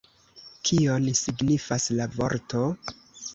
Kion 0.69 1.05
signifas 1.19 1.87
la 2.01 2.09
vorto? 2.17 2.65